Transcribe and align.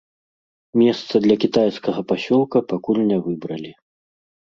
Месца 0.81 1.13
для 1.27 1.35
кітайскага 1.45 1.99
пасёлка 2.15 2.57
пакуль 2.75 3.07
не 3.15 3.25
выбралі. 3.31 3.71